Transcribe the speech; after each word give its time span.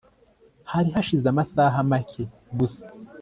Hari 0.71 0.89
hashize 0.95 1.25
amasaha 1.29 1.77
make 1.89 2.23
gusa 2.59 2.83